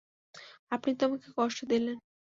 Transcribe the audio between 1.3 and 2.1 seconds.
কষ্ট দিলেন।